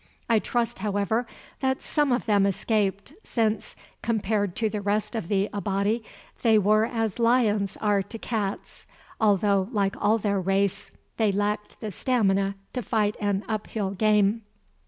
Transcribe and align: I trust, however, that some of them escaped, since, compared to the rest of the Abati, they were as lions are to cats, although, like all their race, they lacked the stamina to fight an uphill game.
I 0.27 0.39
trust, 0.39 0.79
however, 0.79 1.27
that 1.59 1.83
some 1.83 2.11
of 2.11 2.25
them 2.25 2.47
escaped, 2.47 3.13
since, 3.21 3.75
compared 4.01 4.55
to 4.55 4.67
the 4.67 4.81
rest 4.81 5.13
of 5.15 5.27
the 5.27 5.47
Abati, 5.53 6.03
they 6.41 6.57
were 6.57 6.85
as 6.87 7.19
lions 7.19 7.77
are 7.77 8.01
to 8.01 8.17
cats, 8.17 8.87
although, 9.19 9.67
like 9.71 9.95
all 10.03 10.17
their 10.17 10.41
race, 10.41 10.89
they 11.17 11.31
lacked 11.31 11.79
the 11.81 11.91
stamina 11.91 12.55
to 12.73 12.81
fight 12.81 13.15
an 13.21 13.43
uphill 13.47 13.91
game. 13.91 14.41